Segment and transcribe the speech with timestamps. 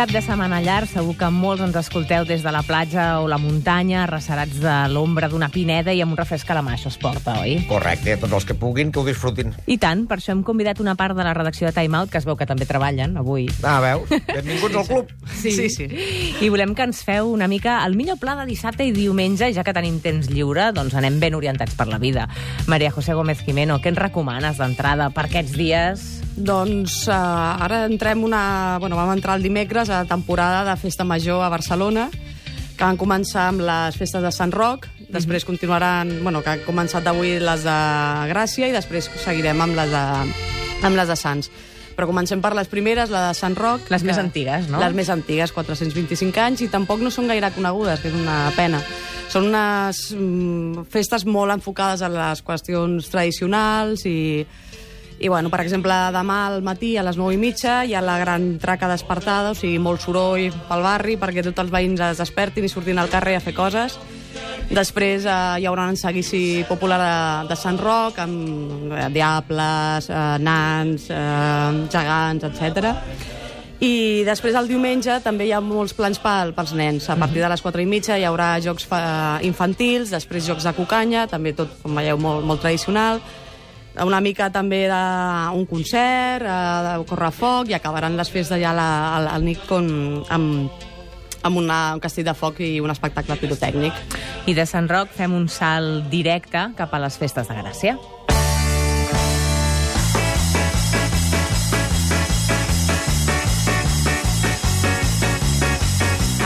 [0.00, 3.36] Cap de setmana llarg, segur que molts ens escolteu des de la platja o la
[3.36, 6.78] muntanya, recerats de l'ombra d'una pineda i amb un refresc a la mà.
[6.78, 7.58] Això es porta, oi?
[7.68, 9.52] Correcte, tots els que puguin, que ho disfrutin.
[9.68, 12.16] I tant, per això hem convidat una part de la redacció de Time Out, que
[12.16, 13.44] es veu que també treballen avui.
[13.60, 14.08] Ah, veus?
[14.30, 15.12] Benvinguts al club.
[15.34, 15.52] Sí.
[15.52, 15.90] sí, sí.
[16.40, 19.66] I volem que ens feu una mica el millor pla de dissabte i diumenge, ja
[19.68, 22.24] que tenim temps lliure, doncs anem ben orientats per la vida.
[22.72, 26.08] Maria José Gómez Jimeno, què ens recomanes d'entrada per aquests dies?
[26.36, 27.14] Doncs uh,
[27.64, 28.78] ara entrem una...
[28.80, 32.08] Bueno, vam entrar el dimecres a la temporada de Festa Major a Barcelona,
[32.76, 36.20] que van començar amb les festes de Sant Roc, després continuaran...
[36.22, 37.74] Bueno, que han començat avui les de
[38.30, 40.04] Gràcia i després seguirem amb les de,
[40.86, 41.50] amb les de Sants.
[41.98, 43.90] Però comencem per les primeres, la de Sant Roc.
[43.92, 44.80] Les que- més antigues, no?
[44.80, 48.80] Les més antigues, 425 anys, i tampoc no són gaire conegudes, que és una pena.
[49.30, 54.46] Són unes mm, festes molt enfocades a les qüestions tradicionals i,
[55.20, 58.16] i bueno, per exemple, demà al matí a les 9 i mitja hi ha la
[58.18, 62.64] gran traca despertada, o sigui, molt soroll pel barri perquè tots els veïns es despertin
[62.64, 63.98] i surtin al carrer a fer coses.
[64.70, 67.16] Després eh, hi haurà un seguici popular de,
[67.50, 72.88] de Sant Roc, amb eh, diables, eh, nans, eh, gegants, etc.
[73.84, 73.92] I
[74.24, 77.10] després el diumenge també hi ha molts plans pel, pels nens.
[77.12, 79.02] A partir de les 4 i mitja hi haurà jocs fa,
[79.44, 83.20] infantils, després jocs de cucanya, també tot, com veieu, molt, molt tradicional.
[83.98, 88.90] Una mica també d'un concert, eh, de correfoc, i acabaran les festes ja a la,
[89.16, 90.70] al, al con, amb,
[91.42, 93.92] amb una, un castell de foc i un espectacle pirotècnic.
[94.46, 97.98] I de Sant Roc fem un salt directe cap a les festes de Gràcia.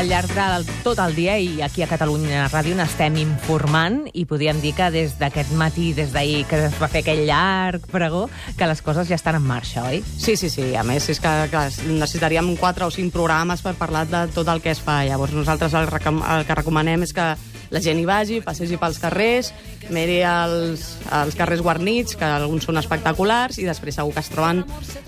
[0.00, 4.56] Al llarg de tot el dia i aquí a Catalunya Ràdio n'estem informant i podríem
[4.62, 8.22] dir que des d'aquest matí, des d'ahir que es va fer aquell llarg pregó,
[8.56, 10.00] que les coses ja estan en marxa, oi?
[10.16, 10.70] Sí, sí, sí.
[10.72, 14.64] A més, és que clar, necessitaríem quatre o cinc programes per parlar de tot el
[14.64, 15.02] que es fa.
[15.04, 17.34] Llavors, nosaltres el, el que recomanem és que
[17.70, 19.52] la gent hi vagi, passegi pels carrers,
[19.94, 24.64] miri els, els carrers guarnits, que alguns són espectaculars, i després segur que es troben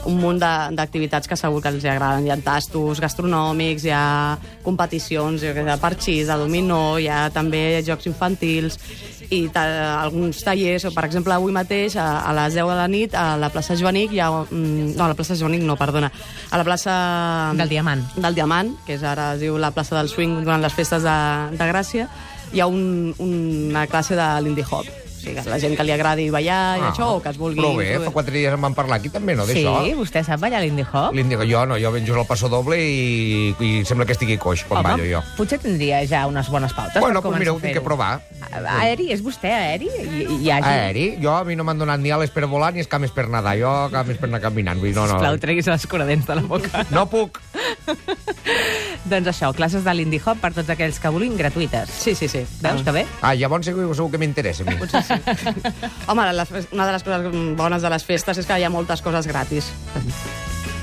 [0.07, 2.27] un munt de- d'activitats que segur que els hi agraden.
[2.27, 7.83] Hi ha tastos gastronòmics, hi ha competicions sé, de parxís, de dominó, hi ha també
[7.87, 8.79] jocs infantils,
[9.33, 9.63] i ta
[10.03, 13.49] alguns tallers, per exemple, avui mateix, a, a les 10 de la nit, a la
[13.51, 14.29] plaça Joanic, hi ha...
[14.51, 16.11] Mm, no, a la plaça Joanic no, perdona.
[16.51, 16.93] A la plaça...
[17.57, 18.05] Del Diamant.
[18.17, 21.17] Del Diamant, que és ara es diu la plaça del Swing durant les festes de,
[21.57, 22.11] de Gràcia,
[22.53, 24.87] hi ha un, una classe de Lindy Hop.
[25.23, 27.61] O sigui, que la gent que li agradi ballar i això, o que es vulgui...
[27.63, 29.93] Prou bé, fa quatre dies en vam parlar aquí també, no, Sí, d'això?
[29.95, 31.15] vostè sap ballar l'Indie Hop?
[31.15, 34.65] L'Índic, jo no, jo ben just al passo doble i, i sembla que estigui coix
[34.67, 35.21] quan ballo jo.
[35.39, 38.17] potser tindria ja unes bones pautes Bueno, doncs mira, ho tinc que provar.
[38.51, 39.87] Aeri, és vostè aeri?
[39.87, 40.67] I, i hagi...
[40.73, 43.55] Aeri, jo a mi no m'han donat ni ales per volar ni escames per nedar,
[43.63, 45.21] jo cames per anar caminant, vull no, no.
[45.23, 46.83] Sisplau, treguis les coradents de la boca.
[46.91, 47.39] No puc.
[49.13, 51.93] doncs això, classes de l'Indie Hop per tots aquells que vulguin, gratuïtes.
[52.03, 52.45] Sí, sí, sí.
[52.63, 53.07] Veus que bé?
[53.21, 54.79] Ah, llavors segur, segur que m'interessa a mi.
[56.11, 59.05] Home, la, una de les coses bones de les festes és que hi ha moltes
[59.05, 59.73] coses gratis.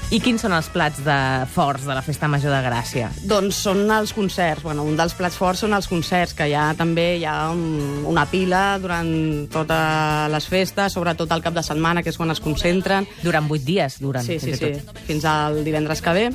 [0.09, 1.15] I quins són els plats de
[1.53, 3.11] forts de la Festa Major de Gràcia?
[3.29, 4.63] Doncs són els concerts.
[4.65, 8.23] Bueno, un dels plats forts són els concerts, que ja també hi ha un, una
[8.31, 9.11] pila durant
[9.53, 13.05] totes les festes, sobretot al cap de setmana, que és quan es concentren.
[13.21, 14.25] Durant vuit dies, duren.
[14.25, 14.97] Sí, sí, sí, tot.
[15.05, 16.25] fins al divendres que ve.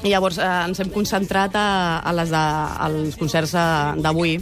[0.00, 1.68] I llavors eh, ens hem concentrat a,
[2.00, 2.44] a les de,
[2.88, 3.52] als concerts
[4.00, 4.38] d'avui,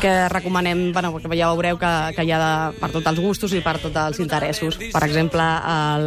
[0.00, 3.52] que recomanem, bueno, que ja veureu que, que hi ha de, per tots els gustos
[3.54, 4.78] i per tots els interessos.
[4.92, 6.06] Per exemple, al,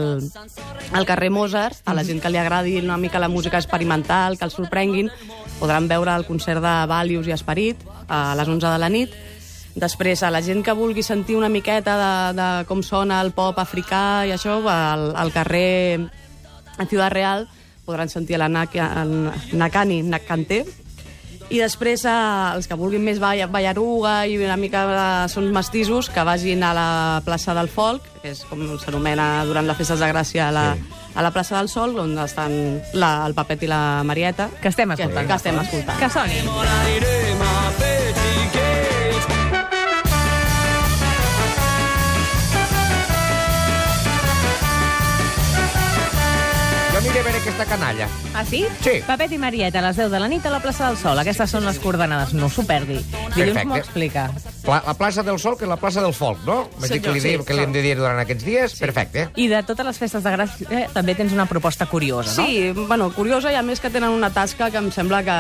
[0.92, 4.46] al carrer Mozart, a la gent que li agradi una mica la música experimental, que
[4.50, 5.12] els sorprenguin,
[5.60, 9.14] podran veure el concert de Valius i Esperit a les 11 de la nit.
[9.74, 13.58] Després, a la gent que vulgui sentir una miqueta de, de com sona el pop
[13.58, 16.02] africà i això, al, al carrer
[16.78, 17.48] a Ciudad Real
[17.86, 20.64] podran sentir la Nak- el Nakani Nakante,
[21.50, 22.14] i després, eh,
[22.56, 26.74] els que vulguin més ball ballaruga i una mica de sons mestissos, que vagin a
[26.74, 30.66] la plaça del Folk, que és com s'anomena durant les festes de Gràcia a la,
[30.76, 30.84] sí.
[31.16, 34.50] a la plaça del Sol, on estan la, el Papet i la Marieta.
[34.62, 35.28] Que estem Que, escoltant.
[35.28, 36.00] que estem escoltant.
[36.00, 37.23] Que soni.
[47.54, 48.08] Aquesta canalla.
[48.34, 48.66] Ah, sí?
[48.82, 49.02] Sí.
[49.06, 51.20] Papet i Marieta, a les 10 de la nit a la plaça del Sol.
[51.22, 52.98] Aquestes són les coordenades, no s'ho perdi.
[53.36, 54.26] Dilluns m'ho explica.
[54.64, 56.56] Pla, la plaça del Sol, que és la plaça del Folk, no?
[56.80, 58.78] M'has dit que li, sí, que li hem de dir durant aquests dies?
[58.82, 59.28] Perfecte.
[59.38, 62.48] I de totes les festes de Gràcia eh, també tens una proposta curiosa, no?
[62.48, 65.38] Sí, bueno, curiosa i a més que tenen una tasca que em sembla que,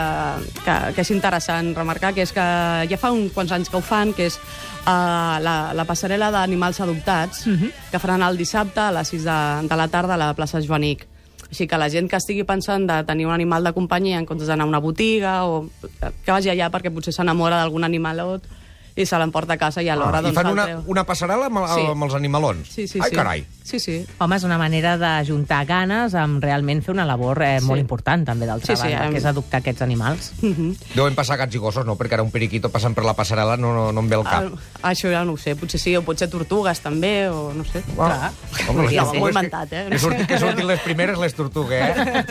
[0.60, 2.46] que, que és interessant remarcar, que és que
[2.92, 6.84] ja fa uns quants anys que ho fan, que és uh, la, la passarel·la d'animals
[6.86, 7.48] adoptats,
[7.90, 9.40] que faran el dissabte a les 6 de,
[9.72, 11.08] de la tarda a la plaça Joanic.
[11.54, 14.50] Així que la gent que estigui pensant de tenir un animal de companyia en comptes
[14.50, 18.48] d'anar a una botiga o que vagi allà perquè potser s'enamora d'algun animalot
[18.96, 21.46] i se l'emporta a casa i alhora Ah, I doncs, fan el una, una passarel·la
[21.50, 21.86] amb, Sí.
[21.92, 22.68] amb els animalons?
[22.70, 23.16] Sí, sí, Ai, sí.
[23.16, 23.46] carai.
[23.64, 24.06] Sí, sí.
[24.20, 27.66] Home, és una manera de juntar ganes amb realment fer una labor eh, Sí.
[27.66, 30.34] molt important, també, d'altra Sí, sí, banda, em- que és adoptar aquests animals.
[30.42, 30.76] Mhm.
[30.96, 31.96] Deuen passar gats i gossos, no?
[31.98, 34.52] Perquè ara un periquito passant per la passarel·la no, no, no em ve al cap.
[34.84, 37.82] Ah, això ja no ho sé, potser sí, o potser tortugues també, o no sé.
[37.96, 38.32] Clar.
[38.68, 39.00] Home, ser.
[39.00, 39.84] Ho he inventat, eh?
[39.86, 42.24] Que, que, surtin, que surtin les primeres, les tortugues, eh?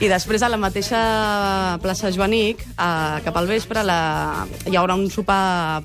[0.00, 5.10] I després, a la mateixa plaça Joanic, a, cap al vespre, la, hi haurà un
[5.10, 5.25] sopar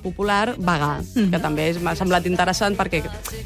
[0.02, 3.02] popular vegà, que també és- m'ha semblat interessant perquè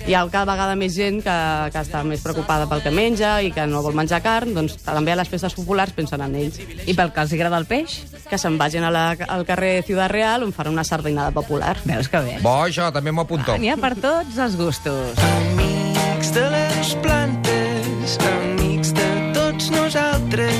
[0.06, 1.36] hi ha cada vegada més gent que,
[1.72, 5.12] que està més preocupada pel que menja i que no vol menjar carn, doncs també
[5.12, 6.60] a les festes populars pensen en ells.
[6.86, 10.10] I pel que els agrada el peix, Que se'n vagin a la, al carrer Ciudad
[10.10, 11.76] Real on faran una sardinada popular.
[11.84, 12.38] veus que bé.
[12.42, 13.52] Bo, això, també m'ho apunto.
[13.54, 15.14] Ah, N'hi ha per tots els gustos.
[15.22, 20.56] Amics de les plantes, amics de tots nosaltres,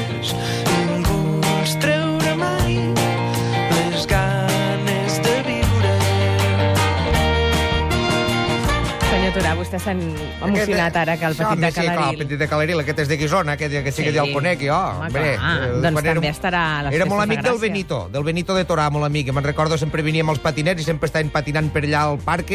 [9.78, 12.18] Senyor Turà, vostè s'ha emocionat ara que el petit de Sí, clar, el Calaril...
[12.22, 14.16] petit de Calaril, aquest és de Guisona, aquest, aquest sí que Sí.
[14.16, 14.74] ja el conec, jo.
[14.76, 15.56] Home, Hombre, clar.
[15.56, 17.60] eh, Doncs era també estarà a les Era molt de amic del Gràcia.
[17.60, 19.32] Benito, del Benito de Torà, molt amic.
[19.32, 22.50] Me'n recordo, sempre venia amb els patinets i sempre estaven patinant per allà al parc.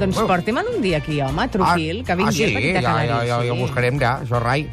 [0.00, 2.80] Doncs porti'm un dia aquí, home, tranquil, que vingui ah, sí, el petit de ja,
[2.82, 3.28] ja, Calaril.
[3.28, 4.68] ja, ja, ho buscarem, ja, això rai.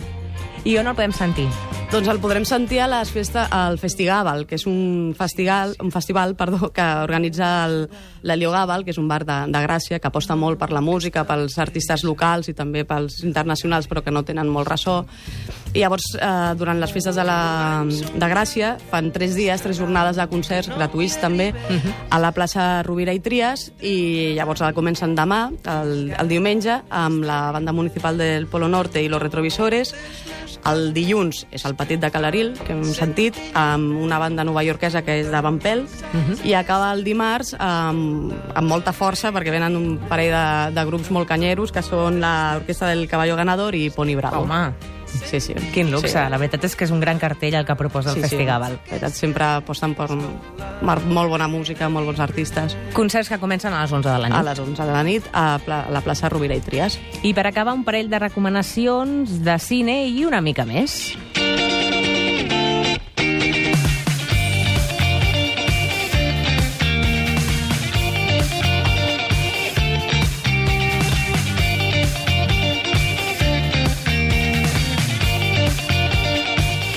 [0.64, 1.48] I on el podem sentir?
[1.92, 6.38] Doncs el podrem sentir a les festa, al Festigàbal, que és un festival, un festival
[6.40, 7.90] perdó, que organitza el-
[8.24, 11.26] l'Helio Gàbal, que és un bar de, de Gràcia, que aposta molt per la música,
[11.28, 15.02] pels artistes locals i també pels internacionals, però que no tenen molt ressò.
[15.74, 20.16] I llavors, eh, durant les festes de, la, de Gràcia, fan tres dies, tres jornades
[20.16, 21.52] de concerts gratuïts també,
[22.10, 27.50] a la plaça Rovira i Trias, i llavors comencen demà, el, el diumenge, amb la
[27.52, 29.92] banda municipal del Polo Norte i los retrovisores,
[30.70, 35.20] el dilluns és el Petit de Calaril, que hem sentit, amb una banda novaiorquesa que
[35.24, 35.90] és de Van Pelt,
[36.46, 40.46] i acaba el dimarts amb, amb molta força, perquè venen un parell de,
[40.78, 44.44] de grups molt canyeros, que són l'Orquestra del Caballo Ganador i Pony Bravo.
[44.46, 44.72] Home,
[45.12, 45.52] Sí, sí.
[45.74, 46.08] quin luxe.
[46.08, 46.16] Sí.
[46.32, 48.78] La veritat és que és un gran cartell el que proposa el Festigàbal.
[48.78, 50.08] Sí, la veritat, sempre aposten per
[50.88, 52.78] mar- molt bona música, molt bons artistes.
[52.96, 54.38] Concerts que comencen a les 11 de la nit.
[54.38, 56.96] A les 11 de la nit a, pla, a la plaça Rovira i Trias.
[57.28, 61.18] I per acabar, un parell de recomanacions de cine i una mica més.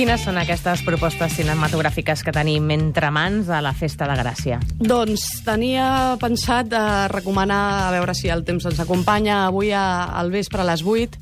[0.04, 4.58] Quines són aquestes propostes cinematogràfiques que tenim entre mans a la Festa de Gràcia?
[4.76, 5.86] Doncs tenia
[6.20, 10.66] pensat de recomanar, a veure si el temps ens acompanya, avui a, al vespre a
[10.68, 11.16] les 8,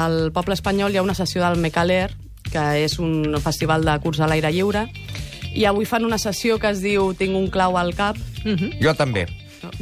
[0.00, 2.08] al Poble Espanyol hi ha una sessió del Mecaler,
[2.50, 4.88] que és un festival de curs a l'aire lliure,
[5.54, 8.18] i avui fan una sessió que es diu Tinc un clau al cap.
[8.82, 9.28] Jo també.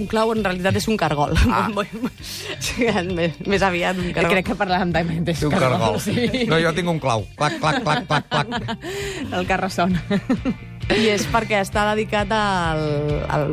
[0.00, 1.35] Un clau en realitat és un cargol.
[1.53, 1.69] Ah.
[2.67, 4.37] sí, més, més aviat un cargol.
[4.37, 5.99] Crec que parlàvem de Té un cargol.
[6.00, 6.47] Sí.
[6.49, 7.27] No, jo tinc un clau.
[7.37, 8.77] Clac, clac, clac, clac, clac.
[9.37, 9.99] El carrasson.
[10.93, 12.81] I és perquè està dedicat al,
[13.33, 13.53] al,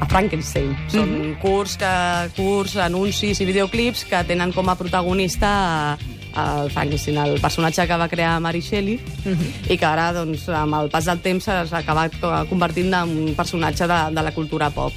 [0.00, 0.76] a Frankenstein.
[0.92, 1.38] Són mm -hmm.
[1.42, 1.94] curs, que,
[2.36, 5.98] curs, anuncis i videoclips que tenen com a protagonista
[6.36, 9.72] el Frankenstein, el personatge que va crear Mary Shelley, mm -hmm.
[9.72, 12.12] i que ara, doncs, amb el pas del temps, s'ha acabat
[12.48, 14.92] convertint en un personatge de, de la cultura pop.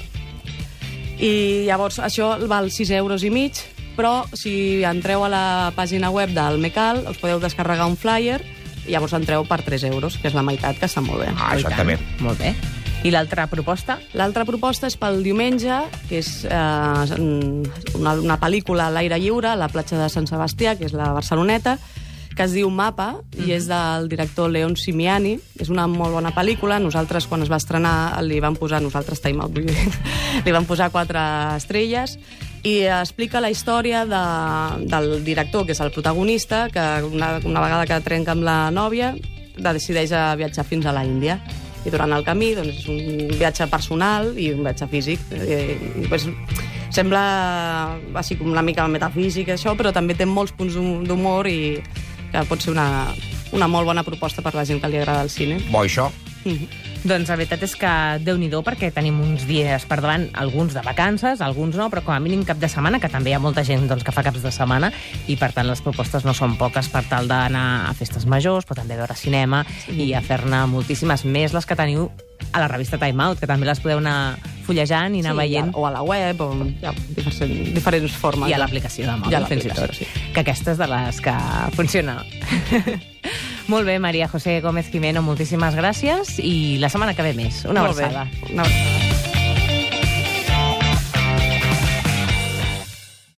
[1.20, 3.58] I llavors això val 6 euros i mig,
[3.96, 5.44] però si entreu a la
[5.76, 8.40] pàgina web del Mecal us podeu descarregar un flyer
[8.86, 11.28] i llavors entreu per 3 euros, que és la meitat, que està molt bé.
[11.36, 11.98] Ah, això està bé.
[12.24, 12.54] Molt bé.
[13.04, 13.98] I l'altra proposta?
[14.16, 15.76] L'altra proposta és pel diumenge,
[16.08, 20.74] que és eh, una, una pel·lícula a l'aire lliure a la platja de Sant Sebastià,
[20.76, 21.78] que és la Barceloneta,
[22.40, 25.34] que es diu Mapa, i és del director Leon Simiani.
[25.60, 26.78] És una molt bona pel·lícula.
[26.80, 28.80] Nosaltres, quan es va estrenar, li van posar...
[28.80, 29.90] Nosaltres, Time Out, vull dir,
[30.46, 31.20] li van posar quatre
[31.58, 32.16] estrelles
[32.64, 34.22] i explica la història de,
[34.88, 39.12] del director, que és el protagonista, que una, una vegada que trenca amb la nòvia,
[39.60, 41.36] decideix a viatjar fins a la Índia
[41.84, 45.28] i durant el camí doncs, és un viatge personal i un viatge físic.
[45.32, 45.60] I,
[46.04, 46.24] i, pues,
[46.92, 47.22] sembla
[48.20, 51.76] així com una mica metafísic, això, però també té molts punts d'hum- d'humor i
[52.32, 52.88] que pot ser una,
[53.52, 55.60] una molt bona proposta per la gent que li agrada el cine.
[55.70, 56.10] Bo, això.
[56.44, 56.88] Mhm.
[57.00, 60.82] Doncs la veritat és que déu nhi perquè tenim uns dies per davant, alguns de
[60.84, 63.64] vacances, alguns no, però com a mínim cap de setmana, que també hi ha molta
[63.64, 64.92] gent doncs, que fa caps de setmana,
[65.26, 68.82] i per tant les propostes no són poques per tal d'anar a festes majors, però
[68.82, 69.96] també a veure cinema sí.
[69.96, 72.10] i a fer-ne moltíssimes més les que teniu
[72.52, 74.36] a la revista Time Out, que també les podeu anar
[74.66, 75.70] fullejant i anar Sí, veient.
[75.74, 78.48] o a la web, o hi ha diferents, diferents formes.
[78.50, 79.94] I a l'aplicació de mòbil, fins i tot.
[79.94, 80.06] sí.
[80.34, 81.34] Que aquesta és de les que
[81.76, 82.18] funciona.
[83.70, 87.64] Molt bé, Maria José Gómez Jimeno, moltíssimes gràcies i la setmana que ve més.
[87.64, 88.04] Una Molt bé.
[88.04, 88.50] abraçada.
[88.52, 88.99] Una abraçada.